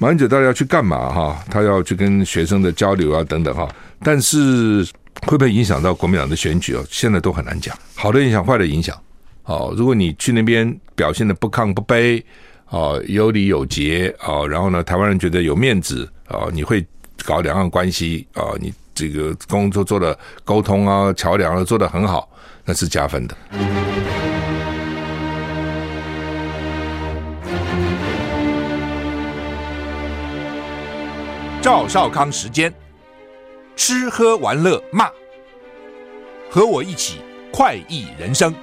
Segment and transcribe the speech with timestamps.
[0.00, 1.44] 马英九到底要去干嘛哈？
[1.48, 3.68] 他要去跟学生的交流啊等等哈，
[4.00, 4.84] 但是
[5.22, 6.84] 会不会影响到国民党的选举哦？
[6.90, 8.96] 现在都很难讲，好的影响，坏的影响。
[9.44, 12.20] 哦，如果你去那边表现的不亢不卑，
[12.70, 16.84] 哦，有礼有节，哦，然后呢，台湾人觉得有面子，哦，你会
[17.24, 22.28] 搞两岸关系，哦，你这个工作做的沟通啊，桥梁啊做得很好，
[22.64, 23.36] 那是加分的。
[31.64, 32.70] 赵少康时间，
[33.74, 35.08] 吃喝玩乐骂，
[36.50, 38.54] 和我一起快意人生。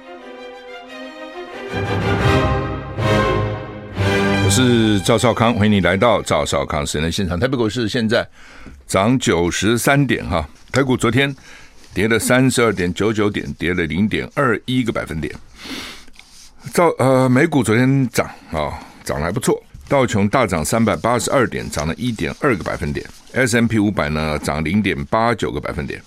[4.44, 7.36] 我是赵少康，欢迎你来到赵少康时间的现场。
[7.40, 8.24] 台北股市现在
[8.86, 11.34] 涨九十三点哈，台股昨天
[11.92, 15.34] 跌了三十二点九九点，跌了零点二一个百分点。
[16.72, 19.60] 赵呃，美股昨天涨啊，涨得还不错。
[19.92, 23.06] 道琼大涨三百八十二点，涨了一点二个百分点。
[23.34, 26.00] S&P 五百呢涨零点八九个百分点。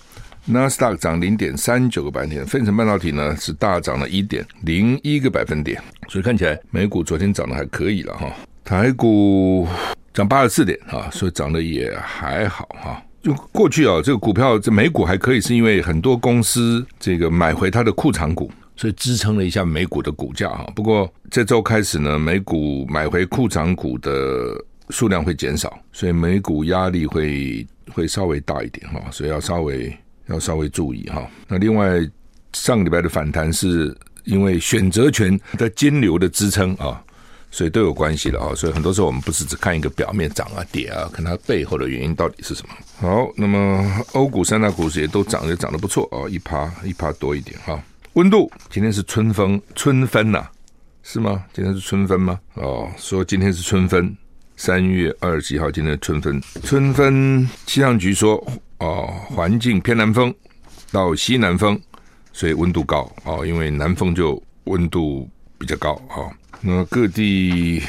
[0.44, 2.44] 纳斯达克涨零点三九个百分点。
[2.44, 5.80] 费城半导体呢是大涨了一点零一个百分点。
[6.08, 8.28] 所以看起来美股昨天涨得还可以了哈。
[8.64, 9.68] 台股
[10.12, 13.00] 涨八十四点啊，所以涨得也还好哈。
[13.22, 18.50] 就过去啊，这个股票这美股还可以，是因为很多公司这个买回它的库藏股。
[18.76, 31.26] 所以支撑了一下美股的股价哈，不过这周开始呢，美股买回库藏股的数量会减少，所以美股压力会会稍微大一点哈，所以要稍微要稍微注意哈。
[31.48, 31.98] 那另外
[32.52, 37.02] 上个礼拜的反弹是因为选择权的金流的支撑啊，
[37.50, 38.54] 所以都有关系了啊。
[38.54, 42.74] 所以很多时候我们不是只看一个表面涨啊跌啊，看它背后的原因到底是什么。
[42.98, 47.82] 好，那么欧股三大股市也都涨，也涨得不错啊，一趴一趴多一点哈。
[48.16, 50.48] 温度今天是春分，春分呐、
[51.02, 51.44] 是吗？
[51.52, 52.40] 今天是春分吗？
[52.54, 54.16] 哦，说今天是春分，
[54.56, 56.40] 三月二十几号，今天春分。
[56.62, 58.42] 春分气象局说，
[58.78, 60.34] 哦，环境偏南风
[60.90, 61.78] 到西南风，
[62.32, 65.28] 所以温度高哦，因为南风就温度
[65.58, 66.32] 比较高哦。
[66.62, 67.82] 那各地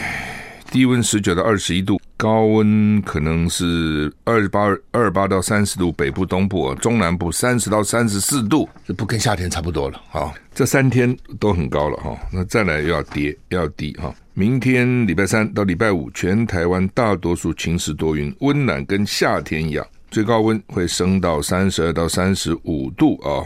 [0.69, 1.97] 低温十九到二十一度。
[2.17, 10.33] 高温可能是二十八、二十八到三十度，北部、东部、中南部三十到三十四度，这不跟夏天差不多了啊？
[10.55, 14.11] 这三天都很高了哈，那再来又要跌，又要低哈。
[14.33, 23.45] 明天礼拜三到礼拜五，全台湾大多数晴时多云，温暖跟夏天一样，最高温会升到三十二到三十五度啊。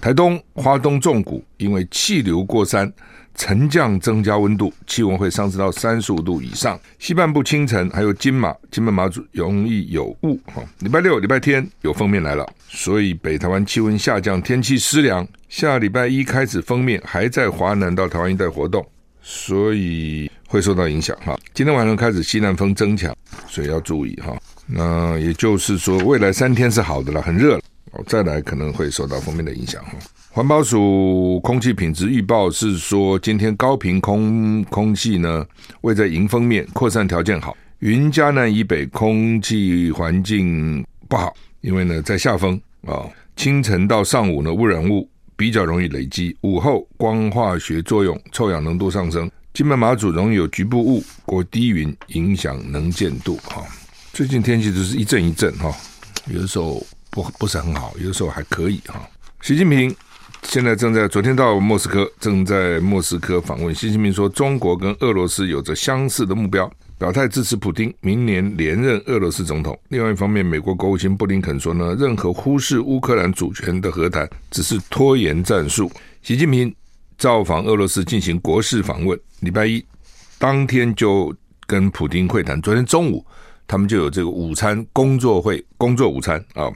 [0.00, 2.92] 台东、花东纵谷因为气流过山。
[3.34, 6.78] 沉降增加温度，气温会上升到三十五度以上。
[6.98, 10.38] 西半部清晨还有金马、金门马祖容易有雾。
[10.46, 15.26] 哈，礼拜六、礼拜天有封面来了，所以北台湾气温下降，天气湿凉。
[15.48, 18.84] 下礼拜一开始封面还在华南到台湾一带活动，
[19.22, 21.16] 所以会受到影响。
[21.24, 23.14] 哈，今天晚上开始西南风增强，
[23.48, 24.14] 所以要注意。
[24.16, 27.62] 哈，那也就是说，未来三天是好的了，很热了。
[27.92, 29.80] 哦，再来可能会受到封面的影响。
[29.84, 29.92] 哈。
[30.34, 35.46] 环保署空气品质预报是说，今天高频空空气呢
[35.82, 37.56] 位在迎风面，扩散条件好。
[37.78, 43.06] 云嘉南以北空气环境不好，因为呢在下风啊。
[43.36, 49.30] 清晨到上午呢污染物比较容易累积，午后光化学作用，臭氧浓度上升。
[49.52, 53.62] 金门马祖容易有局部雾或低云影响能见度哈。
[54.12, 55.72] 最近天气都是一阵一阵哈，
[56.26, 59.00] 有的时候不不是很好，有的时候还可以哈。
[59.40, 59.94] 习近平。
[60.44, 63.74] 现在正在昨天到莫斯科，正在莫斯科访问。
[63.74, 69.76] 习近平说，中国跟俄罗斯有着相似的目标，表态支持普丁明年连任俄罗斯总统。
[69.88, 75.90] 另外一方面，美国国务卿布林肯说呢，任何忽视乌克兰主权的和谈只是拖延战术。
[76.22, 76.72] 习近平
[77.18, 79.84] 造访俄罗斯进行国事访问，礼拜一
[80.38, 81.34] 当天就
[81.66, 82.60] 跟普丁会谈。
[82.62, 83.24] 昨天中午
[83.66, 86.70] 他们就有这个午餐工作会，工作午餐啊，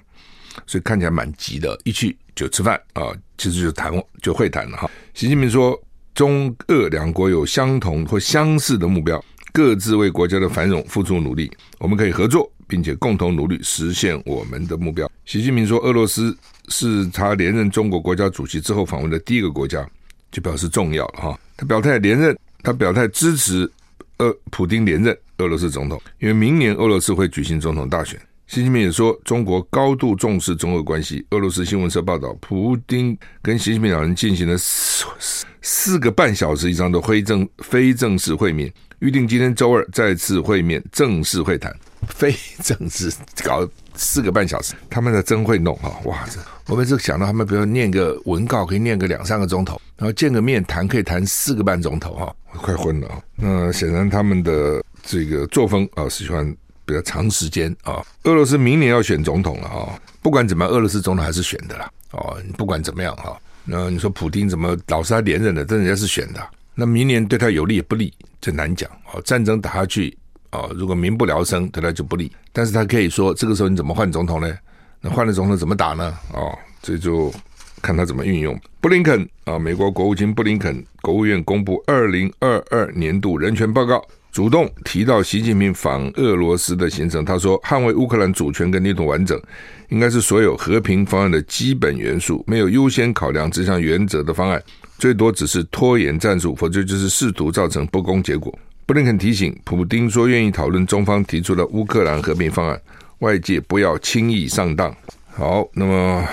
[0.68, 2.16] 所以看起来蛮急的，一去。
[2.36, 3.92] 就吃饭啊，其实就谈
[4.22, 4.88] 就会谈了哈。
[5.12, 5.76] 习近平说，
[6.14, 9.20] 中俄两国有相同或相似的目标，
[9.52, 11.50] 各自为国家的繁荣付出努力。
[11.78, 15.10] 我们可以合作，并且共同努力实现我们的目标。
[15.24, 16.38] 习近平说，俄罗斯
[16.68, 19.84] 是他连任中国国家主席之后访问的第一个国家，
[20.30, 21.40] 就表示重要了哈。
[21.56, 23.68] 他表态连任，他表态支持
[24.18, 28.16] 俄普丁连任俄罗斯总统，因为明年俄罗斯会举行总统大选。
[28.48, 31.24] 习近平也说，中国高度重视中俄关系。
[31.32, 35.04] 俄罗斯新闻社报道，普京跟习近平两人进行了四
[35.60, 41.70] 四个半小时以上的非正非正式会面，预定今天周二再次会面，正式会谈。
[42.08, 43.12] 非正式
[43.44, 46.00] 搞四个半小时，他们的真会弄哈！
[46.04, 53.22] 哇，这我们是想到他们，比如念个文稿可以念个两三个钟头，然后见个面谈可以谈四个半钟头哈，我快昏了。
[53.36, 54.82] 那显然他们的。
[55.04, 56.54] 这个作风啊，是喜欢
[56.88, 58.02] 比较长时间啊。
[58.24, 61.90] 俄罗斯明年要选总统了啊，不管怎么样，俄罗斯总统还是选的啦。
[62.12, 66.40] 哦，不管怎么样哈，那你说普京怎么老是他连任的，但人家是选的。
[66.74, 68.90] 那明年对他有利也不利，这难讲。
[69.12, 70.16] 哦，战争打下去，
[70.52, 72.32] 哦，如果民不聊生，对他就不利。
[72.50, 74.56] 但是他可以说，这个时候你怎么换总统呢？
[75.02, 76.16] 那换了总统怎么打呢？
[76.32, 77.30] 哦，这就
[77.82, 78.58] 看他怎么运用。
[78.80, 84.02] 布林肯啊，美国国务卿布林肯，国务院公布二零二二年度人权报告。
[84.30, 89.40] 主动提到习近平访俄罗斯的行程，他说：“捍卫乌克兰主权跟领土完整，
[89.88, 92.44] 应该是所有和平方案的基本元素。
[92.46, 94.62] 没有优先考量这项原则的方案，
[94.98, 102.80] 最多只是拖延战术，否则就是试图造成不公结果。”布林肯提醒普丁说：“愿意讨论中方提出的乌克兰和平方案，
[103.18, 104.94] 外界不要轻易上当。”
[105.34, 106.24] 好，那么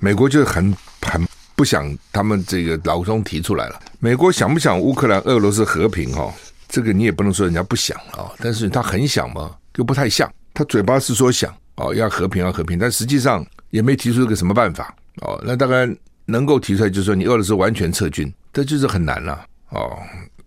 [0.00, 3.78] 美国就很很不想他们这个老中提出来了。
[4.00, 6.12] 美国想不想乌克兰、俄罗斯和平？
[6.12, 6.32] 哈？
[6.68, 10.30] 这个你也不能说人家不想啊，但是他很想嘛，就不太像。
[10.54, 15.40] 他嘴巴是说想哦，要和平要和平，但实际上也没提出一个什么办法哦。
[15.44, 15.88] 那大概
[16.26, 19.96] 能够提出来，就是说你俄罗斯完全撤军，这就是很难了哦。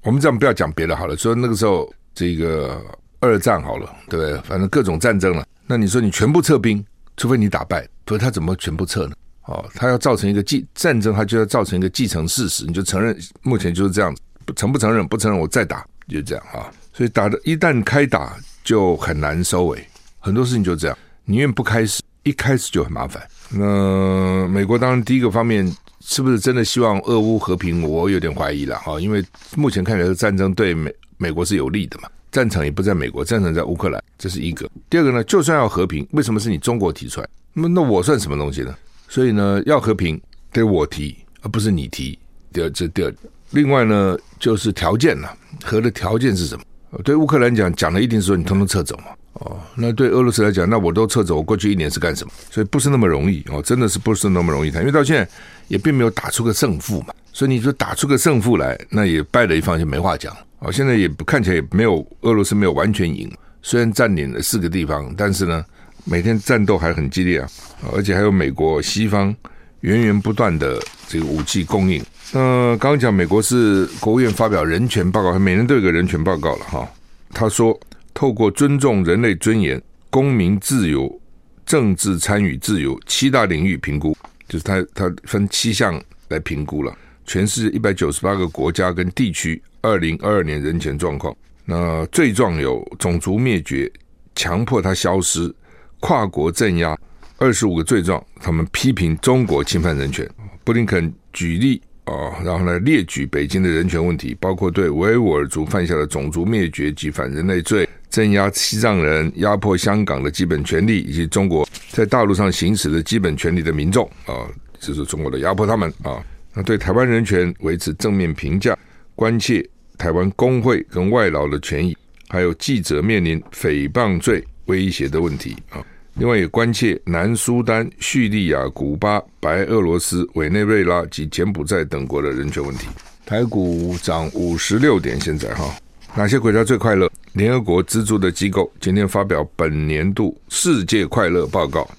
[0.03, 2.83] 我们这样不要讲别的好了，说那个时候这个
[3.19, 4.41] 二战好了，对不对？
[4.41, 6.83] 反正各种战争了，那你说你全部撤兵，
[7.17, 9.15] 除非你打败，所以他怎么全部撤呢？
[9.45, 14.21] 哦，他要造成一个继战争，他就要造成一个继承事实，你就承认目前就是这样子，
[14.55, 15.07] 承不承认？
[15.07, 15.85] 不承认，我再打。
[16.07, 19.83] 就这样啊，所以打的一旦开打就很难收尾，
[20.19, 23.21] 很多事情就这样，宁愿不开始，一开始就很麻烦。
[23.49, 25.69] 那美国当然第一个方面
[25.99, 27.83] 是不是真的希望俄乌和平？
[27.83, 29.23] 我有点怀疑了哈，因为
[29.55, 34.69] 目前看起来战争对美美国是有利的嘛，战场也不在美国，战场在乌克兰，这是一个。
[34.89, 37.27] 第二个呢，就算要和平，为什么是你中国提出来？
[37.53, 38.75] 那么那我算什么东西呢？
[39.07, 40.19] 所以呢，要和平
[40.51, 42.17] 得我提，而不是你提。
[42.53, 43.13] 第二，这第二。
[43.51, 45.33] 另外呢，就是条件了。
[45.63, 46.63] 和的条件是什么？
[47.05, 49.05] 对乌克兰讲，讲的一定是说你通通撤走嘛。
[49.33, 52.33] 哦，那对俄罗斯来讲，那我都撤走，我过去一年是干什么？
[52.49, 54.81] 所以不是那么容易哦，真的是不是那么容易谈。
[54.81, 55.25] 因为到现在
[55.69, 57.13] 也并没有打出个胜负嘛。
[57.31, 60.35] 所以你说打出个胜负来，那也败了一方就没话讲。
[60.59, 65.63] 哦，现在也不看起来也没有俄罗斯没有完全赢，虽然占领了四个地方，但是呢，
[66.03, 67.49] 每天战斗还很激烈啊，
[67.93, 69.33] 而且还有美国西方
[69.79, 70.77] 源源不断的
[71.07, 72.03] 这个武器供应。
[72.33, 76.89] 那刚刚讲，美国是国务院发表人权报告，每年都有个人权报告了哈。
[77.31, 77.77] 他说，
[78.13, 81.19] 透过尊重人类尊严、公民自由、
[81.65, 84.15] 政治参与自由七大领域评估，
[84.47, 91.35] 就是他他分七项来评估了全世界一百九十八个国家跟地区二零二二年人权状况。
[91.65, 93.91] 那罪状有种族灭绝、
[94.35, 95.53] 强迫他消失、
[95.99, 96.97] 跨国镇压，
[97.37, 100.25] 二十五个罪状，他们批评中国侵犯人权。
[100.63, 101.81] 布林肯举例。
[102.11, 114.45] 哦，然后呢，列举北京的人权问题，包括对维吾尔族犯下的种族灭绝及反人类罪，镇压西藏人，压迫香港的基本权利，以及中国在大陆上行使的基本权利的民众啊，
[114.77, 116.21] 这是中国的压迫他们啊。
[116.53, 118.77] 那对台湾人权维持正面评价，
[119.15, 119.65] 关切
[119.97, 121.95] 台湾工会跟外劳的权益，
[122.27, 125.79] 还有记者面临诽谤罪威胁的问题啊。
[126.15, 132.87] 另外也关切南苏丹、叙利亚、古巴、白俄罗斯、委内瑞拉及柬埔寨等国的人权问题。
[133.25, 135.73] 台股涨五十六点，现在哈，
[136.15, 137.09] 哪些国家最快乐？
[137.33, 141.89] 联合国资助的机构今天发表本年度世界快乐报告，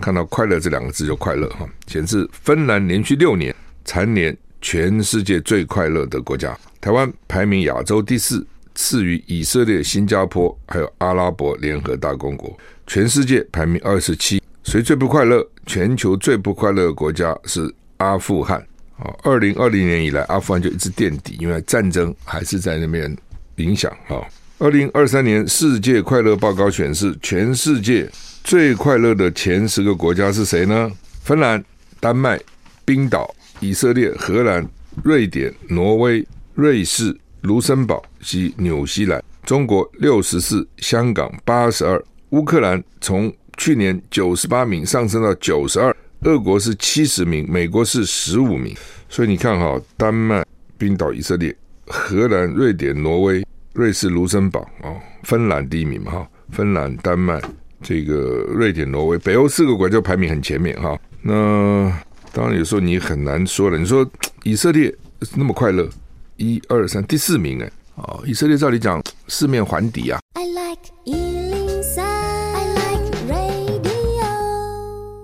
[0.00, 3.54] 看到“快乐”这两个字就快乐哈，显示芬兰连续六年
[3.84, 8.46] 蝉联全世界最快乐的国家，台湾排名亚洲第四。
[8.74, 14.42] 次于以色列、新加坡，还有阿拉伯联合大公国，全世界排名二十七。
[14.64, 15.46] 谁最不快乐？
[15.66, 18.58] 全球最不快乐的国家是阿富汗。
[18.98, 23.16] 啊，二零二零年以来，阿富汗就一直垫底，因为战争还是在那边
[23.56, 23.90] 影响。
[24.08, 24.22] 啊，
[24.58, 28.08] 二零二三年世界快乐报告显示，全世界
[28.44, 30.90] 最快乐的前十个国家是谁呢？
[31.22, 31.64] 芬兰、
[32.00, 32.40] 丹麦、
[32.84, 34.68] 冰岛、以色列、荷兰、
[35.02, 37.16] 瑞典、挪威、瑞士。
[37.42, 48.74] 卢森堡及纽西兰，中国六十四，香港八十二，乌克兰从去年九十八名上升到九十二，俄国是七十名，美国是十五名。
[49.08, 50.44] 所以你看哈，丹麦、
[50.78, 51.54] 冰岛、以色列、
[51.86, 53.44] 荷兰、瑞典、挪威、
[53.74, 54.94] 瑞士、卢森堡啊，
[55.24, 57.42] 芬兰第一名嘛哈，芬兰、丹麦、
[57.82, 60.96] 这个瑞典、挪威，北欧四个国家排名很前面哈。
[61.20, 61.92] 那
[62.32, 64.08] 当然有时候你很难说了，你说
[64.44, 64.94] 以色列
[65.34, 65.88] 那么快乐。
[66.36, 70.20] 一二三，第四名哎，哦，以色列照理讲四面环敌啊。
[70.34, 73.92] I like 103, I like radio。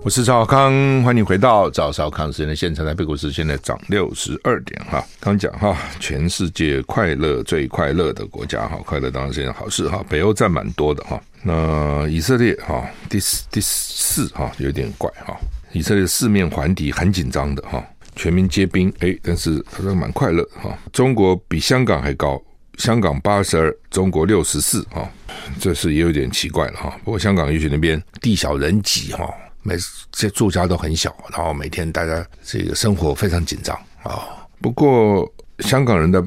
[0.03, 2.83] 我我是赵少康，欢迎回到赵少康时间的现场。
[2.83, 5.05] 台北股市现在涨六十二点哈。
[5.19, 10.03] 刚讲哈，全世界快乐最快乐的国家哈，快乐当然是件好事哈。
[10.09, 11.21] 北欧占蛮多的哈。
[11.43, 15.39] 那以色列哈，第四第四哈有点怪哈。
[15.73, 17.85] 以色列四面环敌，很紧张的哈，
[18.19, 20.77] 全民皆兵哎，但是还是蛮快乐哈。
[20.91, 22.37] 中国比香港还高，
[22.77, 25.09] 香港八十二，中国六十四哈，
[25.57, 26.99] 这是也有点奇怪了哈。
[27.05, 29.33] 不过香港也许那边地小人挤哈。
[29.63, 29.77] 每
[30.11, 33.73] 这住家都很小，然后每天大家这个生活非常紧张
[34.03, 34.27] 啊。
[34.59, 35.25] 不过
[35.59, 36.21] 香港人的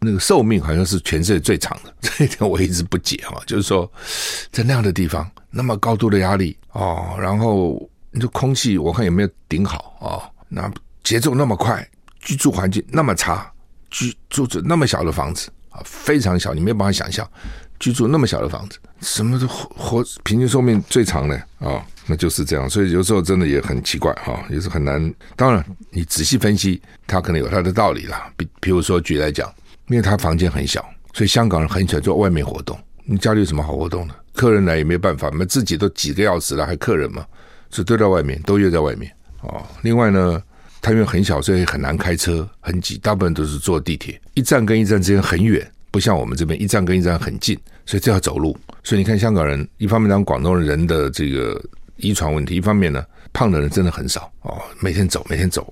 [0.00, 3.40] 那个寿命好像是全世界最长的， 这一点我一直不解哈。
[3.46, 3.90] 就是说，
[4.52, 10.28] 在那样的地方，那么高度的压力啊，然后你这空气我看有没有顶好啊？
[10.50, 10.70] 那
[11.08, 11.88] 节奏那么快，
[12.20, 13.50] 居住环境那么差，
[13.88, 17.26] 居住着那么小的房子啊，非常小，你没有办法想象
[17.80, 21.82] 居住那么小的房子，什么都活活平均寿命最长的啊。
[22.06, 25.02] 那就是这样，所以有时候真的也很奇怪哈，也是很难。
[25.34, 28.30] 当然，你仔细分析，他可能有他的道理啦。
[28.36, 29.50] 比比如说，举来讲，
[29.86, 32.78] 因为他房间很小，所以香港人很喜欢做外面活动。
[33.06, 34.14] 你家里有什么好活动的？
[34.34, 37.24] 客人来也没办法，我们自己都挤个要死了，还客人嘛？
[37.70, 39.10] 所以都在外面，都约在外面
[39.40, 39.64] 哦。
[39.80, 40.42] 另外呢，
[40.80, 48.56] 他因为很小，所以很难开车，很挤，大部分都是坐地铁，一站跟一站之间很远，不像我们这边一站跟一站很近，所以这要走路。
[48.82, 51.60] 所以你看，香港人一方面讲广东人的这个。
[52.00, 55.66] 遗传问题，一方面呢，胖的人真的很少哦，每天走，每天走，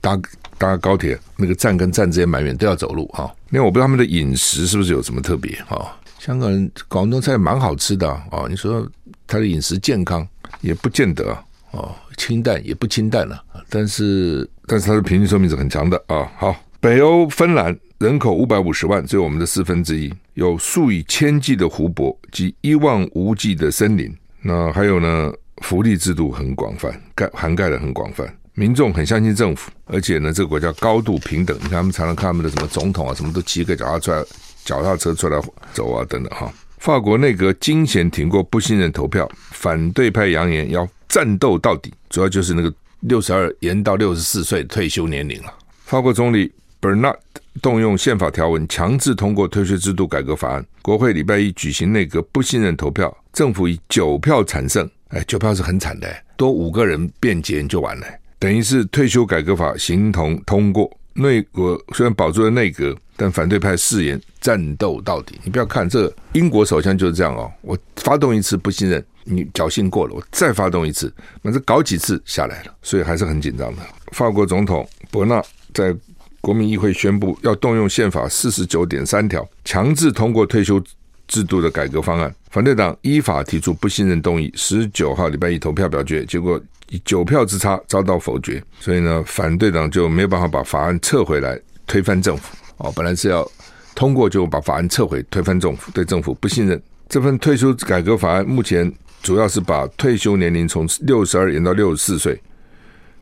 [0.00, 0.18] 搭
[0.56, 3.30] 搭高铁，那个站跟站之间蛮远，都要走路哈。
[3.50, 5.94] 因为我不知道他们的饮食是不是有什么特别哈。
[6.18, 8.90] 香港人广东菜蛮好吃的啊，你说
[9.26, 10.26] 他的饮食健康
[10.62, 11.36] 也不见得
[11.72, 16.30] 哦，清淡也不清淡了，啊但是但是它的平均寿命是很长的啊。
[16.36, 24.14] 好，北欧芬兰人口五百五十万，只有我们的四分之一，有数以千计的湖泊及一望无际的森林。
[24.42, 31.56] 那还有呢，福利制度很广泛，盖涵盖的很广泛，民众很相信政府，而且呢，这个国家高度平等。
[31.56, 34.26] 你看他们常常看他们的什么总统啊，什么都骑个脚踏车、
[34.64, 35.40] 脚踏车出来
[35.72, 36.52] 走啊，等等哈。
[36.78, 45.54] 法国内阁惊险挺过不信任投票，反对派扬言要战斗到底，主要就是那个六十二延到六十四岁退休年龄了。
[45.84, 47.16] 法国总理 Bernard
[47.62, 53.16] 动用宪法条文强制通过退休制度改革法案，国会礼拜一举行内阁不信任投票。
[53.32, 58.06] 政府以九票产胜，哎，九票是很惨的，多五个人辩解就完了，
[58.40, 60.90] 等于是退休改革法形同通过。
[61.16, 65.38] 内阁虽然保住了内阁，但反对派誓言战斗到底。
[65.44, 71.12] 你不要看这，英国首相就是这样哦，我发动一次不信任，你侥幸过了，我再发动一次，
[71.42, 73.82] 反正搞几次下来了，所以还是很紧张的。
[74.12, 75.94] 法国总统伯纳在
[76.40, 80.82] 国民议会宣布要动用宪法四十九点三条，强制通过退休
[81.26, 92.54] 制度的改革方案，反对党依法提出不信任动议，十九号礼拜一投票表决，结果以九票之差遭到否决，所以呢，反对党就没有办法把法案撤回来，推翻政府。
[92.76, 93.48] 哦，本来是要
[93.94, 96.80] 通过就把法案撤回，推翻政府，对政府不信任。
[97.08, 98.92] 这份退休改革法案目前
[99.24, 102.38] 主要是把退休年龄从六十二延到六十四岁，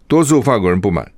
[0.09, 1.09] 多数法国人不满。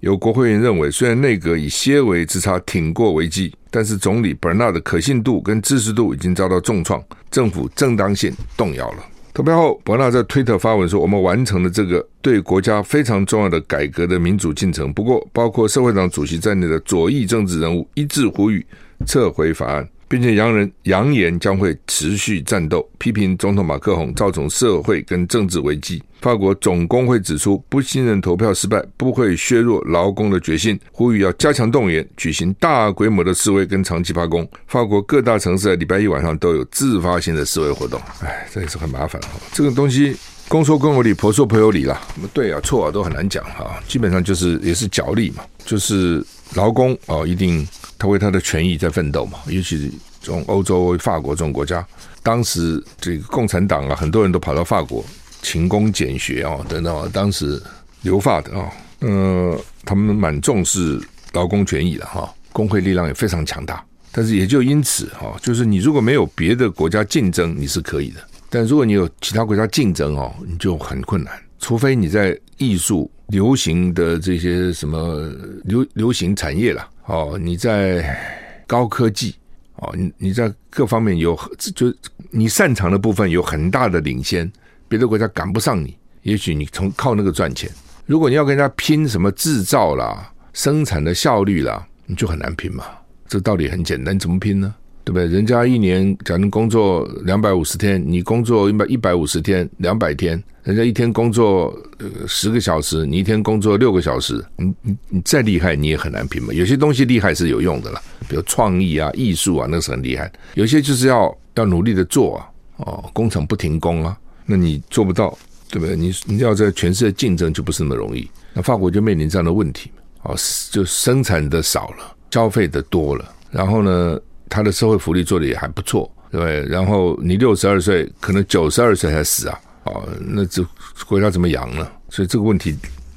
[0.00, 9.04] 有国会议员认为，虽然内阁以些微之差挺过危机，但是总理伯纳的可信度跟支持度已经遭到重创，政府正当性动摇了。
[9.34, 14.90] 投票后，伯纳在推特发文说：“我们完成了这个对国家非常重要的改革的民主进程。
[14.94, 18.64] 不过，包括社会党主席在内的左翼政治人物一致呼吁
[19.06, 26.02] 撤回法案。”并且扬人扬言将会持续战斗，批评总统马克宏造成社会跟政治危机。
[26.20, 34.46] 法国总工会指出，不信任投票失败不会削弱劳工的决心，呼吁要加强动员，举行大规模的示威跟长期罢工。
[34.66, 37.98] 法国各大城市在礼拜一晚上都有自发性的示威活动。
[38.20, 39.30] 哎，这也是很麻烦哈。
[39.54, 40.14] 这个东西
[40.46, 41.98] 公说公有理，婆说婆有理啦。
[42.34, 43.80] 对啊，错啊，都很难讲哈。
[43.88, 46.22] 基本上就是也是角力嘛，就是
[46.54, 47.66] 劳工哦，一定。
[47.98, 49.88] 他为他的权益在奋斗嘛，尤其是
[50.20, 51.86] 从欧洲、法国这种国家，
[52.20, 55.04] 当时这个共产党啊，很多人都跑到法国
[55.40, 57.62] 勤工俭学啊，等等，当时
[58.00, 58.68] 留法的啊，
[58.98, 61.00] 呃，他们蛮重视
[61.32, 63.84] 劳工权益的哈，工会力量也非常强大。
[64.10, 68.18] 但是也就因此哈，就是你如果没有别的国家竞争，你是可以的；
[68.50, 71.32] 但如果你有其他国家竞争哦，你就很困难。
[71.62, 75.30] 除非你在艺术流行的这些什么
[75.62, 76.86] 流流行产业啦。
[77.06, 78.18] 哦，你在
[78.66, 79.36] 高科技
[79.76, 81.38] 哦，你你在各方面有
[81.72, 81.94] 就
[82.30, 84.50] 你擅长的部分有很大的领先，
[84.88, 85.96] 别的国家赶不上你。
[86.22, 87.70] 也许你从靠那个赚钱。
[88.06, 92.84] 如果你要跟人家拼什么制造啦、生产的效率啦，你就很难拼嘛。
[93.28, 94.74] 这道理很简单，怎么拼呢？
[95.04, 95.26] 对不对？
[95.26, 106.52] 人家一年假如工作两百五十天，你工作一百一百五十天，两百天，人家一天工作呃十个小时，你一天工作六个小时，你你你再厉害，你也很难拼嘛。
[106.52, 110.30] 有些东西厉害是有用的啦，比如创意啊、艺术啊，那是很厉害。
[110.54, 114.16] 有些就是要要努力的做啊，哦，工厂不停工啊，
[114.46, 115.36] 那你做不到，
[115.68, 115.96] 对不对？
[115.96, 118.30] 你你要在全世界竞争就不是那么容易。
[118.54, 119.90] 那法国就面临这样的问题，
[120.22, 120.36] 哦，
[120.70, 124.16] 就生产的少了，消费的多了，然后呢？
[124.52, 126.62] 他的社会福利做得也还不错，对？
[126.66, 130.62] 然后你六十二岁，可能九十二岁才死啊，哦，那这
[131.06, 131.88] 国家怎么养呢？
[132.10, 132.76] 所以这个问题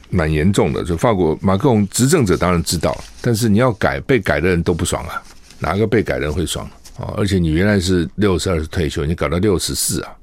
[0.10, 0.82] 蛮严重的。
[0.82, 5.22] 就法国马克龙执政者当然知道，但是你要改，被改的人都不爽啊，
[5.60, 6.66] 哪个被改的人会爽
[6.98, 7.14] 啊？
[7.18, 10.16] 而且你原来是六十二岁退休，你搞到六十四啊。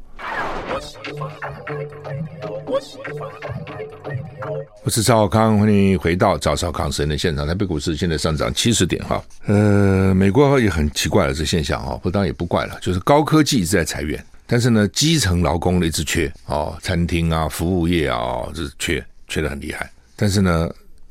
[4.85, 7.47] 我是赵少康，欢迎回到赵少康时的现场。
[7.47, 9.23] 台北股市现在上涨七十点哈。
[9.47, 19.89] 呃，美国也很奇怪了这现象哈，不当也不怪了，就是高科技一直在裁员，但是呢，基层劳工一直缺哦，餐厅啊、服务业啊，这是缺缺得很厉害。
[20.17, 20.69] 但是呢，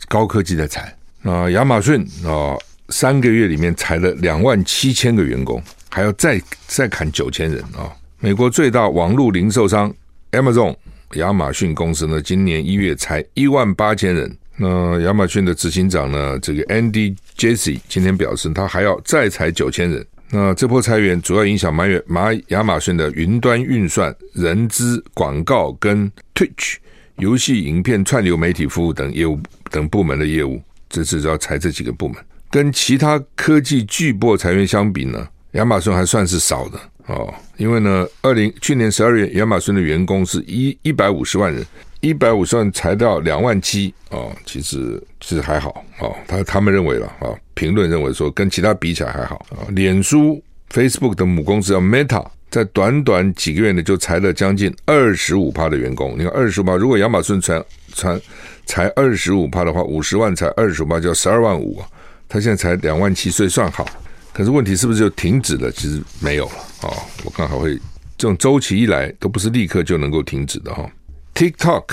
[0.08, 0.94] 高科技在裁。
[1.22, 2.58] 那亚马逊啊，
[2.90, 7.92] 三个月里面裁了两万七千个员工，还要再再砍九千人啊。
[8.20, 9.94] 美国最大网络零售商
[10.32, 10.76] Amazon。
[11.14, 14.38] 亚马逊公司呢，今年一月裁一万八千人。
[14.58, 20.06] 那亚马逊的执行长呢，这个 Andy Jassy 今天表示，他还要再裁九千人。
[20.30, 26.76] 那这波裁员主要影响马远马亚马逊的云端运算、人资、广告跟 Twitch
[27.18, 29.40] 游戏、影片串流媒体服务等业务
[29.70, 30.62] 等部门的业务。
[30.90, 32.18] 这次要裁这几个部门，
[32.50, 36.80] 跟其他科技巨擘裁员相比呢，亚马逊还算是少的。
[37.12, 41.66] 哦，因为呢，二零去年十二月，亚马逊的员工是一一百五十万人，
[42.00, 50.42] 一百五十万裁到两万七，哦，其实其实还好，哦，他他们认为了，啊、评论认为说跟其他比起来还好，啊、脸书
[50.72, 57.62] Facebook 的母公司叫 Meta，在短短几个月呢就裁了将近二十五趴的员工，你看二十五趴，如果亚马逊裁
[57.94, 58.18] 裁
[58.66, 61.88] 裁二十五趴的话，五十万裁二十五趴就要十二万五啊，
[62.30, 63.86] 他现在才两万七，所以算好。
[64.34, 65.72] 可是问题是不是就停止了？
[65.72, 66.94] 其实没有了啊、哦！
[67.26, 67.76] 我刚好会
[68.18, 70.90] 这种周期一来，都不是立刻就能够停止的哈、哦。
[71.36, 71.84] TikTok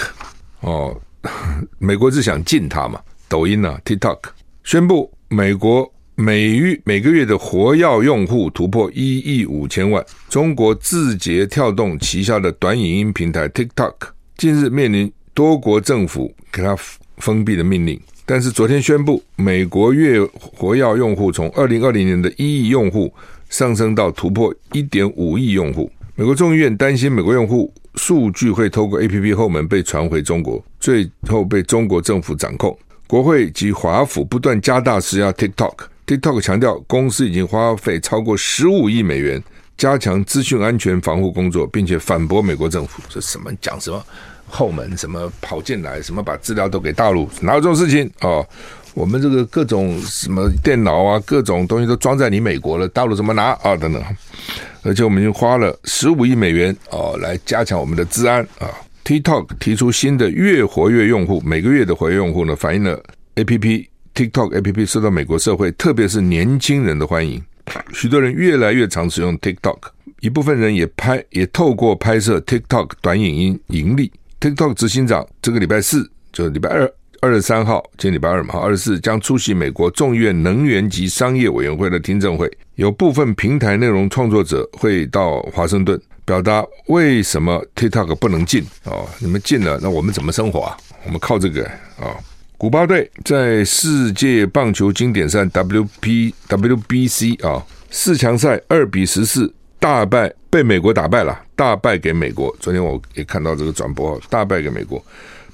[0.61, 1.01] 哦，
[1.79, 3.01] 美国是想禁它嘛？
[3.29, 4.19] 抖音呢、啊？TikTok
[4.63, 10.05] 宣布，美国每月每个月的活跃用户突破一亿五千万。
[10.29, 13.95] 中国字节跳动旗下的短影音平台 TikTok
[14.37, 16.77] 近日面临多国政府给它
[17.19, 18.01] 封闭的命令。
[18.31, 23.11] 但是昨天宣布，美国月活跃用户从二零二零年的一亿用户
[23.49, 25.91] 上升到突破一点五亿用户。
[26.15, 32.79] 美国众议院担心美国用户数据会透过 APP 后门被传回中国，最后被中国政府掌控。
[33.07, 35.73] 国会及华府不断加大施压 TikTok。
[36.07, 39.43] TikTok 强调，公司已经花费超过十五亿美元
[39.79, 44.05] 加强资讯安全防护工作，并且反驳美国政府这什么讲什么。
[44.49, 48.47] 后门什么跑进来，什么把资料都给大陆，哪有这种事情哦？
[48.95, 53.77] 我们这个各种什么电脑啊，各种东西都装在你美国了，大陆怎么拿啊？
[53.77, 54.03] 等等，
[54.83, 58.69] 而且我们已经花了十五亿美元哦，来加强我们的治安啊。
[59.05, 63.01] TikTok 提出新的月活跃用户，每个月的活跃用户呢，反映了
[63.37, 67.41] APP TikTok APP 受到美国社会，特别是年轻人的欢迎，
[67.93, 69.79] 许多人越来越常使用 TikTok，
[70.21, 74.11] 一部分人也拍也透过拍摄 TikTok 短影音盈利。
[74.41, 76.89] TikTok 执行长这个礼拜四，就是礼拜二
[77.21, 90.77] 二十三号，今天礼拜二嘛，二十四将出席美国众议院能源及商业委员会的听证会，有部分平台内容创作者会到华盛顿表达为什么 TikTok 不能进哦，你们进了，那我们怎么生活啊？
[91.05, 92.17] 我们靠这个啊、哦。
[92.57, 99.53] 古巴队在世界棒球经典赛 WP WBC 啊、四强赛二比十四。
[99.81, 102.55] 大败被美国打败了，大败给美国。
[102.59, 105.03] 昨天我也看到这个转播，大败给美国，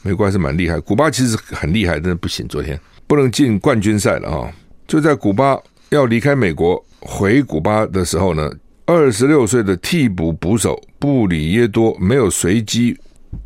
[0.02, 0.80] 美国还是蛮厉害。
[0.80, 4.50] 古巴其实很厉害，但是不行，昨天不能进冠军赛了啊！
[4.87, 5.58] 就在古巴
[5.90, 8.50] 要离开美国回古巴的时候呢，
[8.87, 12.98] 二十六岁的替补捕手布里耶多没有随机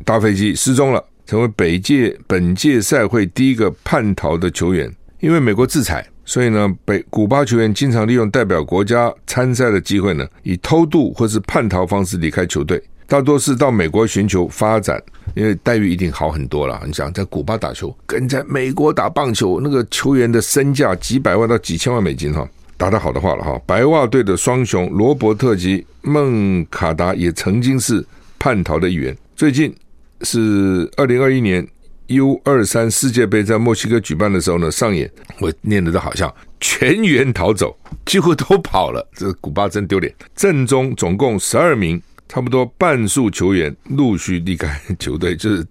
[0.05, 4.89] 搭飞机失踪了，成为本届本届赛会第一个叛逃的球员，
[5.19, 6.05] 因为美国制裁。
[6.29, 15.01] 所以呢，北古巴球员经常利用代表国家参赛的机会呢，以偷渡或是叛逃方式离开球队，大多是到美国寻求发展，
[15.33, 16.79] 因为待遇一定好很多了。
[16.85, 23.59] 你想在古巴打球，跟在美国打棒球，那个球员的身价几百万到几千万美金哈，打得好的话了哈。
[23.65, 28.05] 白袜队的双雄罗伯特及孟卡达也曾经是
[28.37, 29.75] 叛逃的一员，最近
[30.21, 31.67] 是二零二一年。
[32.09, 39.07] U 二三世界杯在墨西哥举办的时候呢，上演我念的都好像全员逃走，几乎都跑了。
[39.13, 40.13] 这古巴真丢脸。
[40.35, 45.65] 阵中总共十二名，差不多半数球员陆续离开球队，就是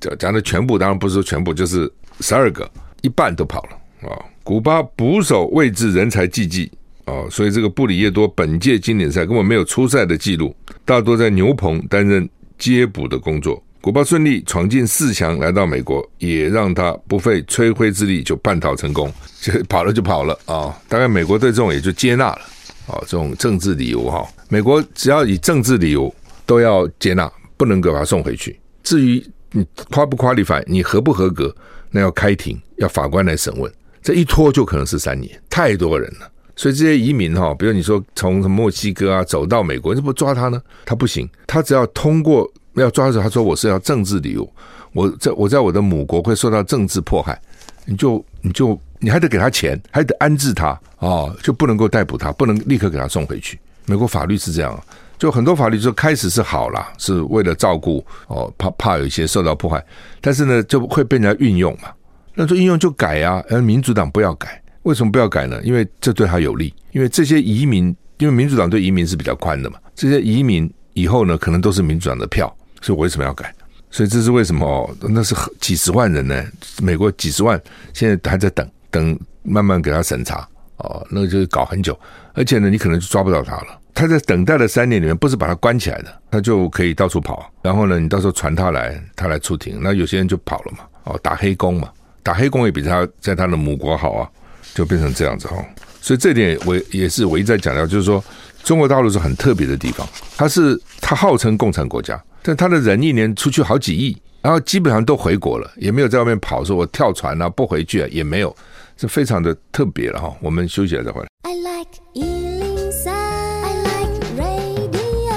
[0.00, 2.70] 讲讲的全部，当然不是说全部，就是十二个，
[3.02, 4.16] 一半都跑了啊。
[4.42, 6.72] 古巴捕手位置人才济济
[7.04, 12.26] 啊，所以这个布里叶多本届经典赛根本没有出赛的记录，大多在牛棚担任
[12.58, 13.62] 接捕的工作。
[13.84, 20.74] 古巴顺利闯进四强，来到美国，也让他不费吹灰之力就叛逃成功，就跑了就跑了啊！
[20.88, 22.40] 大概美国对这种也就接纳了
[22.86, 26.10] 啊，这种政治理由哈，美国只要以政治理由
[26.46, 28.58] 都要接纳，不能够把他送回去。
[28.82, 31.54] 至于你夸不夸你反你合不合格，
[31.90, 33.70] 那要开庭，要法官来审问，
[34.02, 36.32] 这一拖就可能是三年，太多人了。
[36.56, 40.58] 所以这些移民哈，比如你说从墨西哥啊走到美国，你怎么抓他呢？
[40.86, 42.50] 他不行，他只要通过。
[42.80, 44.48] 要抓的时候，他说我是要政治理由，
[44.92, 47.40] 我在我在我的母国会受到政治迫害，
[47.86, 53.58] 你就你就你还得给他钱，还得安置他啊、就不能够逮捕他，不能立刻给他送回去。
[53.86, 54.82] 美国法律是这样，
[55.18, 59.84] 就很多法律说开始是好啦，是为了照顾哦，怕怕有一些受到迫害，
[60.20, 61.90] 但是呢就会被人家运用嘛。
[62.34, 65.60] 那说运用就改啊，而民主党不要改，为什么不要改呢？
[65.62, 72.54] 因为这对他有利，因为这些移民，因为民主党对移民是比较宽的嘛，这些移民以后呢可能都是民主党的票。
[72.84, 73.50] 所以我为什么要改？
[73.90, 74.94] 所以这是为什么哦？
[75.08, 76.44] 那是几十万人呢，
[76.82, 77.58] 美国几十万
[77.94, 81.98] 现在还在等等，慢慢给他审查哦，那个就是搞很久，
[82.34, 83.80] 而且呢，你可能就抓不到他了。
[83.94, 87.50] 他在等待的三年里面，不是把他关起来的，他就可以到处跑。
[87.62, 91.88] 然后呢，你到时候传他来，他来出庭，那有些人就跑了嘛，哦，打黑工嘛，
[92.22, 94.28] 打黑工也比他在他的母国好啊，
[94.74, 95.64] 就变成这样子哈。
[96.02, 98.22] 所以这点我也是我一再强调，就是说
[98.62, 102.22] 中国大陆是很特别的地方，它是它号称共产国家。
[102.46, 108.54] 但他的人一年出去好几亿，然后基本上都回国了，也没有在外面跑，说我跳船啊不回去啊，也没有，
[108.98, 110.36] 是非常的特别了哈。
[110.42, 111.26] 我们休息了再回来。
[111.44, 115.34] I like 103, I like radio。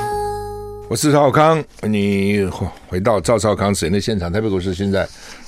[0.90, 2.46] 我是赵康，你
[2.90, 4.30] 回到赵少康时间的现场。
[4.30, 5.08] 台北股市现在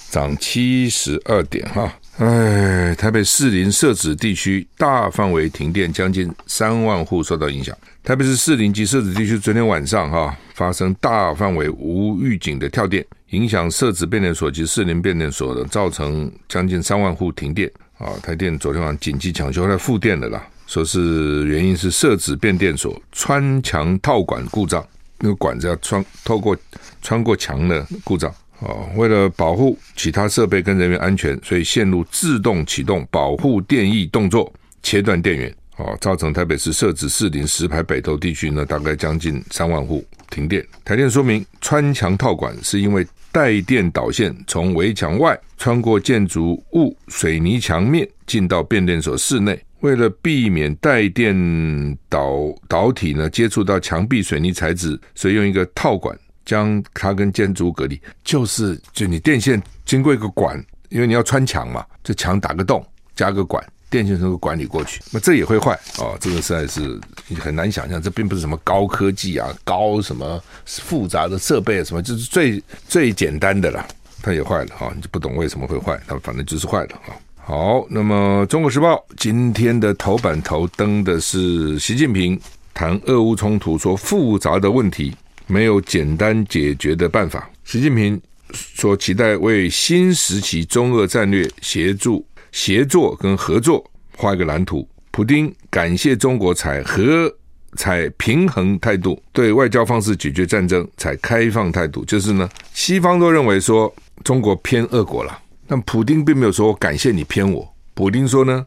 [0.09, 1.93] 涨七十二点哈。
[2.19, 7.73] 哎，台北士林社子地区大范围停电，将近三万户受到影响。
[8.03, 17.71] 台北市士林及社子地区，昨天晚上哈发生大范围无预警的跳电，影响社子变电所及士林变电所的，造成将近三万户停电。
[17.97, 24.85] 啊，台电昨天晚上紧急抢修，后来复电的啦，说是原因是设置变电所穿墙套管故障，
[25.19, 26.57] 那个管子要穿透过
[27.01, 28.29] 穿过墙的故障。
[28.59, 35.53] 哦，为了保护其他设备跟人员安全，所以线路自动启动保护电役动作，切断电源。
[35.77, 40.61] 哦，造成台北市设置四零、石牌、北投地区呢，大概将近三万户停电。
[40.83, 56.13] 台电说明，穿墙套管是因为带电导线从围墙外穿过建筑物水泥墙面进到变电所室内，为了避免带电导导体呢接触到墙壁水泥材质，所以用一个套管
[56.49, 58.01] 将它跟建筑隔离。
[58.23, 60.57] 就是，就你电线经过一个管，
[60.89, 62.83] 因为你要穿墙嘛，这墙打个洞，
[63.15, 63.63] 加个管。
[63.91, 66.15] 电线从管理过去，那这也会坏哦。
[66.21, 73.83] 这个实在是你很难想象，这并不是什么高科技啊、高什么复杂的设备啊，什么就是最最简单的了，
[74.21, 74.91] 它也坏了哈。
[74.95, 77.15] 你就不懂为什么会坏，它反正就是坏了哈。
[77.37, 82.39] 好，那么《中国时报》今天的头版头登的是习近平
[82.75, 85.15] 谈俄乌冲突，说复杂的问题
[85.49, 87.49] 没有简单解决的办法。
[87.65, 92.25] 习近平说期待为新时期中俄战略协助。
[92.51, 94.89] 协作跟合作画一个蓝图。
[95.11, 97.31] 普丁感谢中国采和
[97.77, 102.03] 采平衡态度，对外交方式解决战争采开放态度。
[102.05, 107.71] 就是呢，西方都认为说中国偏俄国了，但普丁并没有说感谢你偏我。
[107.93, 108.65] 普丁说呢，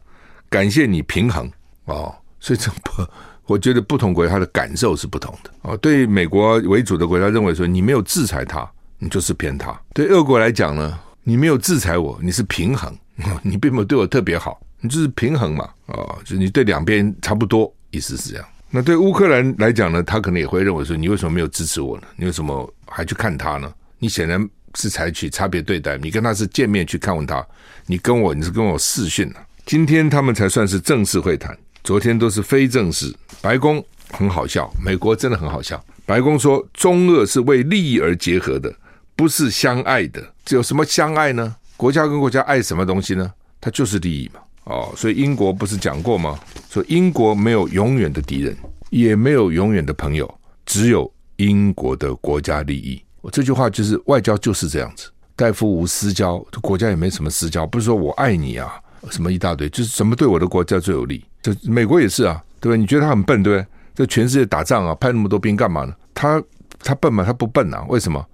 [0.49, 1.51] 感谢你平衡
[1.83, 2.15] 哦。
[2.39, 3.05] 所以这不，
[3.45, 5.77] 我觉得不同国家他的感受是不同的啊。
[5.77, 9.79] 对美国为主的国家认为说你没有制裁他，你就是偏他。
[9.93, 12.95] 对俄国来讲呢，你没有制裁我，你是平衡。
[13.43, 18.45] 你并没有对我特别好，你就是平衡嘛，啊、就你对两边差不多，意思是这样。
[18.71, 22.07] 那对乌克兰来讲呢，他可能也会认为说，你为什么没有支持我呢？
[22.15, 23.71] 你为什么还去看他呢？
[23.99, 27.45] 你显然是采取差别对待，你跟他是见面去看望他，
[27.85, 29.35] 你跟我你是跟我视讯了。
[29.63, 33.13] 今天他们才算是正式会谈，昨天都是非正式。
[33.41, 35.83] 白宫很好笑，美国真的很好笑。
[36.05, 38.73] 白宫说，中俄是为利益而结合的，
[39.15, 40.23] 不是相爱的。
[40.45, 41.55] 这有什么相爱呢？
[41.75, 43.29] 国家跟国家爱什么东西呢？
[43.59, 44.39] 它就是利益嘛。
[44.65, 46.39] 哦，所以英国不是讲过吗？
[46.69, 48.55] 说英国没有永远的敌人，
[48.89, 53.03] 也没有永远的朋友，只有英国的国家利益。
[53.31, 55.09] 这句话就是外交就是这样子。
[55.35, 58.73] 代夫无私交，国家也没什么私交，不是说我爱你啊，
[59.09, 61.25] 什么一大堆，就是什么对我的国家最有利。
[61.43, 62.79] 就美国也是啊，对不对？
[62.79, 63.67] 你觉得他很笨，对不对？
[63.93, 65.93] 这全世界打仗啊，派那么多兵干嘛呢？
[66.15, 66.41] 他
[66.79, 67.23] 他笨吗？
[67.23, 67.85] 他不笨啊？
[67.89, 68.25] 为什么？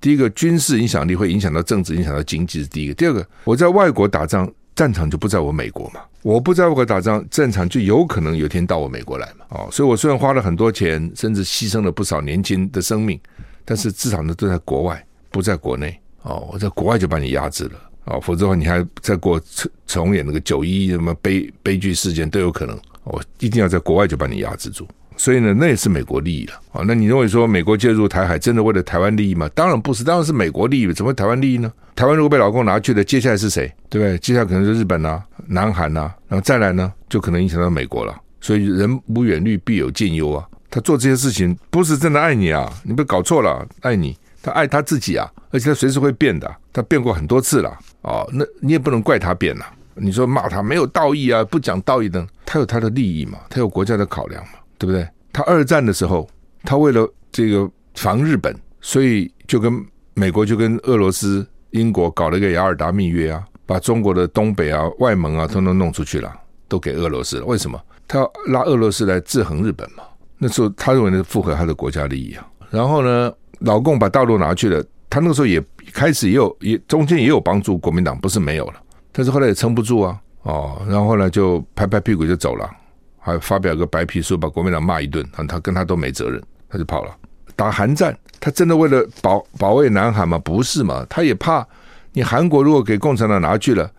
[0.00, 2.94] 第一个，军事影响力会影响到政治，影响到经济是第一个。
[2.94, 6.00] 第二个，我在外国打仗，战场就不在我美国嘛。
[6.22, 9.46] 我不在外国打仗，战场就有可能有一天到我美国来嘛。
[9.48, 13.18] 哦，所以我虽然花了很多钱，甚至牺牲了不少年轻的生命，
[13.64, 15.98] 但是至少呢都在国外，不在国内。
[16.22, 17.72] 哦，我在国外就把你压制了。
[18.10, 22.78] 哦，否则的话，你还再过重重演那个九一什么悲悲剧事件都有可能。
[23.04, 24.86] 我一定要在国外就把你压制住。
[25.16, 26.52] 所以呢，那也是美国利益了。
[26.72, 29.48] 哦，那你认为说美国介入台海真的为了台湾利益吗？
[29.54, 30.92] 当然不是，当然是美国利益。
[30.92, 31.72] 怎么台湾利益呢？
[31.96, 33.66] 台湾如果被老公拿去了，接下来是谁？
[33.88, 34.16] 对不对？
[34.18, 38.14] 接下来可能是日本呐、啊、南韩呐、啊，然后再来呢，就可能影响到美国了。
[38.40, 40.46] 所以人无远虑，必有近忧啊。
[40.70, 47.76] 他做这些事情不是真的爱你啊，你不搞错了，爱你，他爱他自己啊，而且他随时会变的，他变过很多次了。
[48.02, 49.64] 哦，那你也不能怪他变了。
[49.94, 55.06] 你说骂他没有道义啊，不讲道义的，他有他的利益嘛，他有国家的考量嘛，对不对？
[55.32, 56.28] 他二战的时候，
[56.62, 59.84] 他为了这个防日本，所以就跟
[60.14, 66.32] 美国就跟俄罗斯、英国搞了一个雅尔达密约啊，把中国的东北啊、外蒙啊，通通弄出去了，
[66.68, 67.44] 都给俄罗斯了。
[67.44, 67.80] 为什么？
[68.06, 70.04] 他要拉俄罗斯来制衡日本嘛？
[70.38, 72.46] 那时候他认为那是符合他的国家利益啊。
[72.70, 78.74] 然后呢，老共把大陆拿去了，他那个时候也开始也有也中间也有帮助国民党，不是没有了。
[79.12, 82.70] 但是后来也撑不住啊，哦，然后后来就拍拍屁股就走了，
[83.18, 87.16] 还发表个白皮书把国民党骂一顿，他跟他都没责任，他就跑了。
[87.56, 90.38] 打韩战，他真的为了保保卫南韩吗？
[90.38, 91.04] 不是嘛？
[91.08, 91.66] 他也怕
[92.12, 93.90] 你韩国如果给共产党拿去了，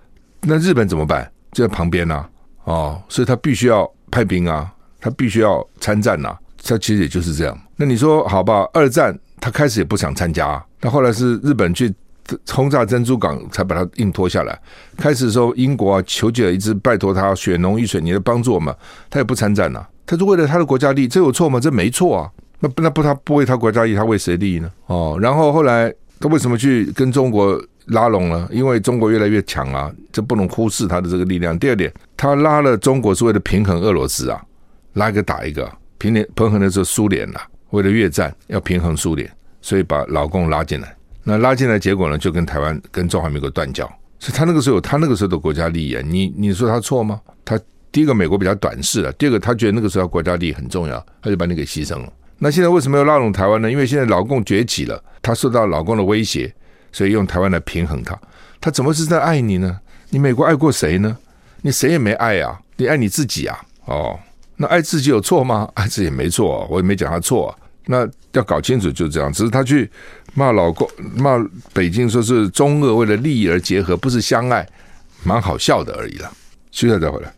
[0.42, 1.30] 那日本怎么办？
[1.52, 2.30] 就在旁边呐、啊，
[2.66, 7.60] 哦，所以他必须要派兵啊，他必须要参战呐、他其实也就是这样。
[7.76, 8.66] 那你说好吧？
[8.72, 11.94] 二战他开始也不想参加、啊，那后来是日本去。
[12.52, 14.56] 轰炸珍珠港才把他硬拖下来。
[14.96, 18.72] 开始的时候，英国啊求救，一直拜托他血浓于水，你的帮助我们，
[19.10, 21.60] 他也不参战呐、他是为了他的国家利益，这有错吗？
[21.60, 22.30] 这没错啊。
[22.60, 24.70] 那不那不他不为他国家利益，他为谁利益呢？
[24.86, 28.48] 哦，然后后来他为什么去跟中国拉拢呢？
[28.52, 31.58] 因为中国越来越强啊，这不能忽视他的这个力量。
[31.58, 34.40] 第二点，他拉了中国是为了平衡俄罗斯啊，
[34.94, 37.42] 拉一个打一个，平衡平衡的是苏联啊，
[37.72, 39.30] 为了越战要平衡苏联，
[39.62, 40.96] 所以把老共拉进来。
[41.24, 43.86] 那拉进来，结果呢，就跟台湾、跟中华民国断交。
[44.20, 47.22] 所以他那个时候有他那个时候的国家利益啊，你你说他错吗？
[47.46, 47.60] 他
[47.92, 52.14] 第一个美国比较短视了，第二个他觉得那个时候国家利益很重要，他就把你给牺牲了。
[52.38, 53.72] 那现在为什么要拉拢台湾呢？
[53.72, 56.54] 因为现在老共崛起了，他受到老共的威胁，
[56.92, 58.18] 所以用台湾来平衡他。
[58.62, 59.80] 他怎么是在爱你呢？
[60.10, 61.18] 你美国爱过谁呢？
[61.62, 63.60] 你谁也没爱啊，你爱你自己啊。
[63.86, 64.20] 哦，
[64.62, 65.70] 那爱自己有错吗？
[65.74, 67.58] 爱自己也没错，我也没讲他错。
[67.86, 69.90] 那要搞清楚就是这样，只是他去
[70.34, 71.42] 骂老公、骂
[71.74, 74.68] 北京，说是中俄为了利益而结合，不是相爱，
[75.24, 76.30] 蛮好笑的而已了。
[76.72, 77.34] 休息再回来。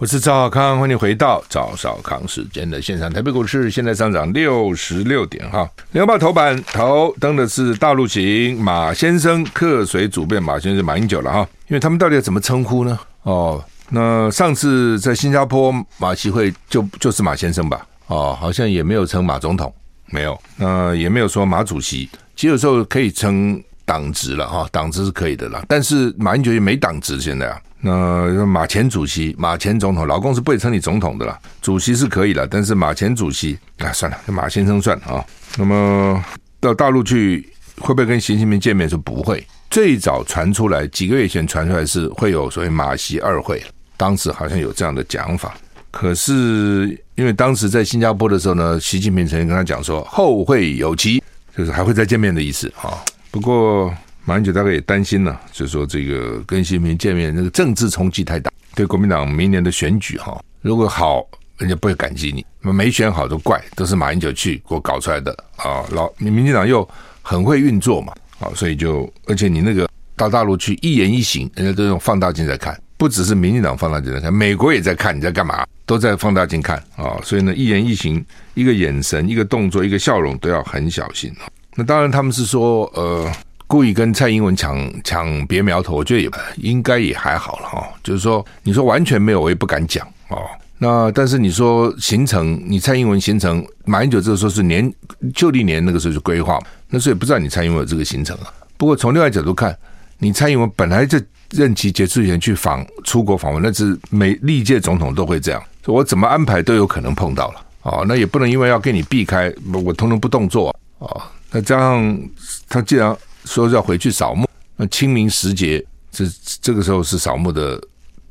[0.00, 3.12] 我是赵少康，欢迎回到赵少康时间的现场。
[3.12, 5.70] 台北股市现在上涨六十六点哈。
[5.92, 11.46] 联合报头版头登的是大陆行马先生，客随主便马先生马英九了哈。
[11.68, 12.98] 因为他们到底要怎么称呼呢？
[13.24, 13.62] 哦。
[13.90, 17.86] 那上次在新加坡马习会就就是马先生吧？
[18.06, 19.70] 哦，好像也没有称马总统，
[20.06, 22.08] 没有，那也没有说马主席。
[22.34, 25.64] 其实有时候可以称党职了哈，党职是可以的啦。
[25.66, 27.60] 但是马英九也没党职现在啊。
[27.80, 31.36] 那马前主席、马前总统，老公是不会称你总统的啦。
[31.60, 35.24] 主席是可以了，但是马前主席啊，算了，马先生算啊。
[35.58, 36.24] 那么
[36.60, 37.48] 到大陆去
[37.80, 38.88] 会不会跟习近平见面？
[38.88, 39.44] 说不会。
[39.70, 43.60] 最早传出来几个月前传出来是会有所谓马习二会。
[43.96, 45.56] 当时好像有这样的讲法，
[45.90, 51.20] 可是因为当时在新加坡的时候呢，习近平曾经跟他讲说后会有期，
[51.56, 53.02] 就是还会再见面的意思啊。
[53.30, 61.24] 不过马英九大概也担心了，就说这个跟习近平见面，那个政治冲击太大，对国民党明年的选举哈，如果好，
[61.58, 65.84] 人家不会感激你；没选好都怪，都是马英九去给我搞出来的啊。
[65.92, 66.86] 老你民进党又
[67.22, 72.78] 很会运作嘛，啊，所以就而且你那个到大陆去一言一行，人家都用放大镜在看。
[72.96, 77.16] 不只是民进党放大镜在看，美国也在看你在干嘛，都在放大镜看啊！
[77.22, 81.32] 所以呢，一言一行、一个眼神、一个动作、一个笑容都要很小心。
[81.80, 83.26] 那当然，他们是说呃，
[83.66, 87.88] 故意跟蔡英文抢抢别苗头，我觉得也应该也还好了哈。
[88.04, 90.42] 就是说，你说完全没有，我也不敢讲哦。
[90.76, 94.92] 那但是你说行程，你蔡英文行程，马英九这个时候是年
[95.34, 96.58] 旧历年那个时候就规划，
[96.90, 98.52] 那所以不知道你蔡英文有这个行程啊。
[98.76, 99.74] 不过从另外角度看，
[100.18, 101.18] 你蔡英文本来就。
[101.52, 105.60] 任期结束前去访出国访问，那是每历届总统都会这样。
[105.84, 109.52] 我怎么安排都有可能碰到了哦，那也不能因为要跟你避开，
[109.84, 111.20] 我通通不动作哦。
[111.50, 112.20] 那加上
[112.68, 116.24] 他既然说要回去扫墓，那清明时节这
[116.60, 117.80] 这个时候是扫墓的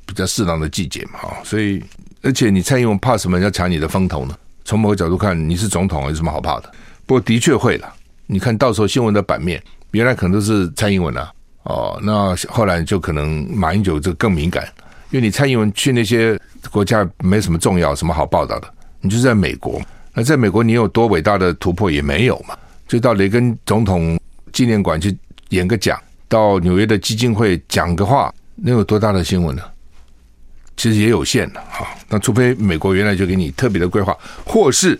[0.05, 1.83] 比较适当的季节嘛，所以
[2.21, 4.37] 而且你蔡英文怕什么要抢你的风头呢？
[4.65, 6.71] 从某个角度看，你是总统有什么好怕的？
[7.05, 7.93] 不过的确会了，
[8.27, 11.31] 你看到时候新闻的版面，原来可能都是蔡英文啊。
[11.63, 14.63] 哦，那后来就可能马英九就更敏感，
[15.11, 16.39] 因为你蔡英文去那些
[16.71, 19.81] 国家没什么重要，什么好报道的，你就是在美国，
[20.13, 22.57] 那在美国你有多伟大的突破也没有嘛，
[22.89, 24.19] 就到雷根总统
[24.51, 25.15] 纪念馆去
[25.49, 25.97] 演个讲，
[26.27, 29.61] 到纽约的基金会讲个话，能有多大的新闻呢？
[30.75, 31.87] 其实也有限的哈。
[32.09, 34.99] 那除非美国原来就给你特别的规划，或是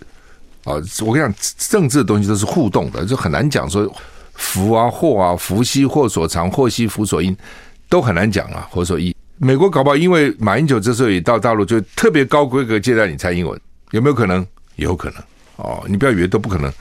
[0.64, 3.92] 啊，我跟你讲，政治的东西都是互动的，就很难讲说。
[4.42, 7.36] 福啊祸啊福兮祸所长，祸兮福所因，
[7.90, 8.66] 都很难讲啊。
[8.72, 13.60] 或者说一美国搞不好，因为马英九这时候也到大陆，就特别高规格接待你蔡英文，
[13.92, 14.48] 有没有可能？
[14.78, 15.22] 有可能
[15.58, 15.84] 哦。
[15.90, 16.72] 你不要以为都不可能，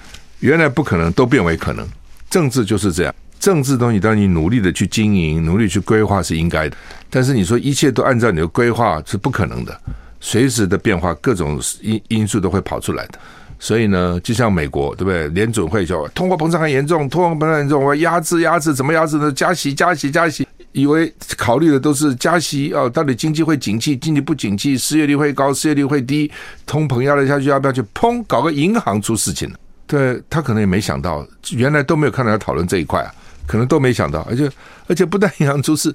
[0.41, 1.87] 原来不可能都变为可能。
[2.31, 6.77] 政治就是这样，政治东西当你努力的去经营，努力去规划是应该的。
[7.09, 9.81] 但是你说一切都按照你的规划是不可能的，
[10.21, 13.19] 随时的变化，各种因因素都会跑出来的。
[13.59, 15.27] 所以呢，就像美国，对不对？
[15.29, 19.33] 联准会就通货膨胀很严重，通货膨胀严重，我要压制压制，怎么压制呢？
[19.33, 26.31] 加息加息加息，以为考虑的都是加息哦，到底经济会景气，经济不景气，失业率会高，失业率会低，
[26.67, 29.57] 通膨压了下去，要不要去砰搞个银行出事情呢？
[29.89, 33.13] 对，他可能也没想到，原来都没有看到他讨论这一块啊，
[33.45, 34.49] 可能都没想到，而且
[34.87, 35.93] 而且不但银行出事，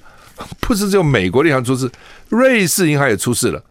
[0.59, 1.89] 不是只有美国的银行出事，
[2.27, 3.63] 瑞士银行也出事了。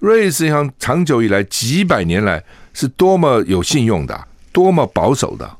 [0.00, 2.42] 瑞士银行长久以来几百年来。
[2.74, 4.16] 是多么有信用的，
[4.52, 5.50] 多么保守的，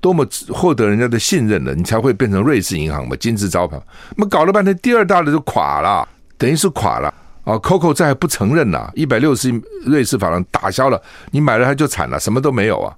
[0.00, 3.76] 多么获得人家的信任的，你才会变成瑞士银行嘛，金字招牌。
[4.14, 11.02] 那么搞了半天，第二大的就垮了，等于是垮了啊！Coco 这还不承认呐，一百六十亿瑞士法郎打消了，
[11.32, 12.94] 你买了它就惨了，什么都没有啊！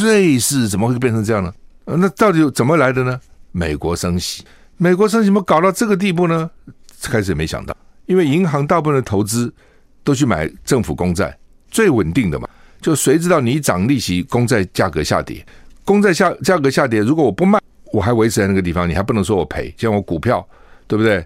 [0.00, 1.52] 瑞士怎么会变成这样呢？
[1.84, 3.20] 那到底怎么来的呢？
[3.52, 4.44] 美国升息，
[4.76, 6.50] 美国升息怎么搞到这个地步呢？
[7.02, 7.76] 开始也没想到，
[8.06, 9.52] 因为银行大部分的投资
[10.02, 11.36] 都去买政府公债，
[11.70, 12.48] 最稳定的嘛。
[12.80, 15.44] 就谁知道你涨利息，公债价格下跌，
[15.84, 17.60] 公债下价格下跌，如果我不卖，
[17.92, 20.46] 我还维持在那个地方，你还不能说我赔，像我股票，
[20.86, 21.24] 对不对？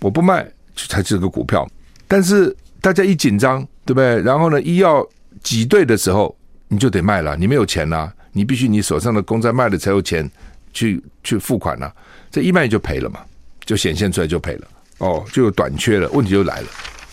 [0.00, 1.68] 我不卖才是个股票。
[2.06, 4.20] 但是大家一紧张，对不对？
[4.22, 5.06] 然后呢，一要
[5.42, 6.36] 挤兑的时候，
[6.70, 10.28] 你就得卖了，你没有钱呐，你必须你手上的公债卖了才有钱
[10.72, 11.90] 去去付款呐，
[12.30, 13.20] 这一卖就赔了嘛，
[13.66, 16.68] 就显现出来就赔了，哦，就有短缺了，问题就来了。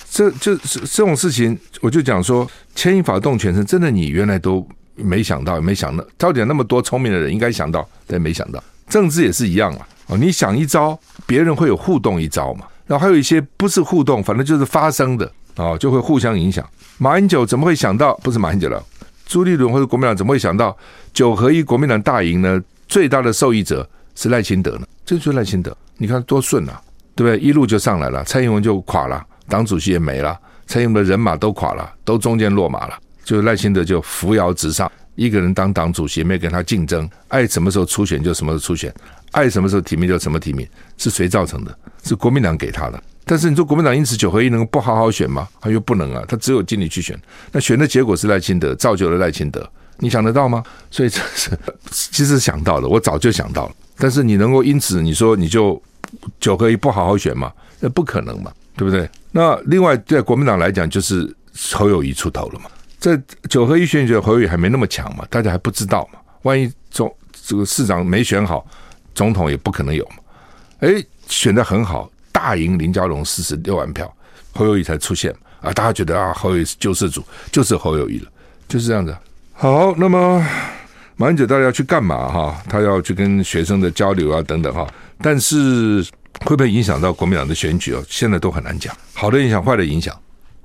[0.10, 4.66] 这就是这种事情，我就讲说，牵一发动全身，真的你原来都
[4.96, 9.82] 没想到，没想到，到底那么多聪明的人应该想到，但没想到，政治也是一样嘛。
[10.08, 12.66] 哦，你想一招，别人会有互动一招嘛。
[12.86, 16.68] 然后还有一些不是互动，反正就是发生的哦，就会互相影响。
[16.98, 18.16] 马英九怎么会想到？
[18.24, 18.82] 不是马英九了，
[19.28, 20.76] 朱立伦或者国民党怎么会想到
[21.14, 22.60] 九合一国民党大赢呢？
[22.88, 24.88] 最大的受益者是赖清德呢？
[25.06, 26.82] 这就是赖清德，你看多顺啊，
[27.14, 27.46] 对不对？
[27.46, 29.24] 一路就上来了，蔡英文就垮了。
[29.50, 38.94] 党主席也没了，蔡英文的人马都垮了，都中间落马了，就赖清德就扶摇直上，一个人当党主席，没跟他竞争，爱什么时候出选就什么时候出选，
[39.32, 40.66] 爱什么时候提名就什么提名，
[40.98, 41.78] 是谁造成的？
[42.04, 43.04] 是国民党给他的。
[43.26, 45.48] 但是你说国民党因此九合一能够不好好选吗？
[45.60, 47.20] 他又不能啊，他只有尽力去选。
[47.52, 50.64] 那选的结果是赖清德，造就了赖清德，你想得到吗？
[50.90, 51.50] 所以这是
[51.92, 53.76] 其实想到了，我早就想到了。
[53.98, 55.82] 但是你能够因此你说你就
[56.40, 57.52] 九合一不好好选吗？
[57.80, 58.52] 那不可能嘛。
[58.78, 59.10] 对不对？
[59.32, 61.36] 那另外，在国民党来讲，就是
[61.74, 62.70] 侯友谊出头了嘛。
[63.08, 63.16] 这
[63.48, 66.20] 九合一选举，侯友宜还没那么强嘛，大家还不知道嘛。
[66.42, 67.10] 万一总
[67.46, 68.68] 这个市长没选好，
[69.16, 70.16] 总统也不可能有嘛。
[70.80, 74.14] 哎，选得很好，大赢林佳龙四十六万票，
[74.52, 75.72] 侯友宜才出现啊！
[75.72, 78.30] 大家觉得啊，侯友宜是救世主，就是侯友宜了，
[78.68, 79.16] 就是这样子。
[79.54, 80.46] 好，那么
[81.16, 82.62] 马英九到底要去干嘛哈？
[82.68, 84.86] 他要去跟学生的交流啊，等等哈。
[85.20, 86.06] 但是。
[86.46, 88.04] 会不会影响到国民党的选举哦？
[88.08, 90.16] 现在都很难讲，好的影响，坏的影响。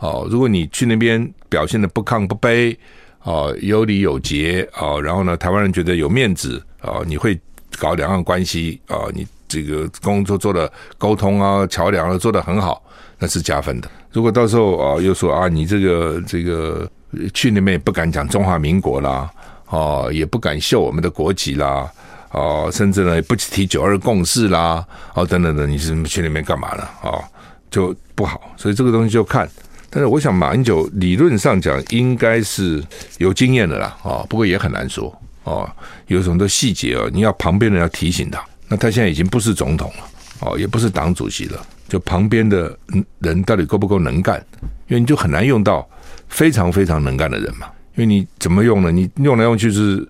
[0.03, 2.77] 哦，如果你去那边表现得不亢不卑，
[3.23, 7.39] 哦，有礼有节，哦，然后呢，台湾人觉得有面子，哦，你会
[7.79, 12.83] 搞两岸关系，哦，你这个工作做的沟通啊、桥梁啊做得很好，
[13.17, 13.89] 那是加分的。
[14.11, 16.91] 如果到时候啊，又说啊，你这个这个
[17.33, 19.31] 去那边也不敢讲中华民国啦，
[19.69, 21.89] 哦，也不敢秀我们的国籍啦。
[22.33, 24.85] 哦，甚至呢，不提九二共识啦，
[25.15, 26.91] 哦，等等的，你是去那边干嘛了？
[27.05, 27.23] 哦，
[27.71, 29.49] 就不好，所以这个东西就看。
[29.95, 32.83] 但是我想，马英九理论上讲应该是
[33.19, 35.15] 有经验的啦，哦，不过也很难说，
[35.45, 35.71] 哦，
[36.07, 38.43] 有很多细节哦，你要旁边的人要提醒他。
[38.69, 40.05] 那他现在已经不是总统了，
[40.41, 42.75] 哦，也不是党主席了，就旁边的
[43.19, 44.43] 人到底够不够能干？
[44.89, 45.87] 因为你就很难用到
[46.27, 47.67] 非常非常能干的人嘛。
[47.95, 48.91] 因为你怎么用呢？
[48.91, 50.09] 你用来用去是，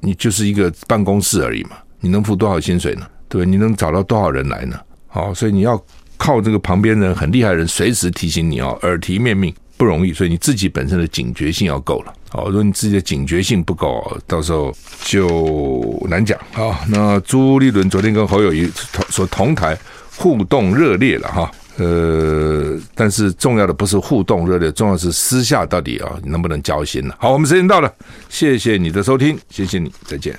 [0.00, 1.70] 你就是一个办公室而已嘛。
[2.00, 3.06] 你能付多少薪水呢？
[3.30, 4.78] 对，你能找到多少人来呢？
[5.06, 5.82] 好，所以你要
[6.22, 10.12] 靠这个旁边人很厉害的人随时提醒你哦，耳提面命不容易。
[10.12, 12.14] 所以你自己本身的警觉性要够了。
[12.28, 16.38] 好，如果你自己的警觉性不够，到时候就难讲。
[16.52, 18.70] 好，那朱立伦昨天跟侯友谊
[19.08, 19.76] 说同台
[20.16, 21.50] 互动热烈了哈。
[21.78, 27.14] 呃，但是重要的不是互动热烈，重要是私下到底啊能不能交心呢？
[27.18, 27.92] 好，我们时间到了，
[28.28, 30.38] 谢谢你的收听，谢谢你，再见。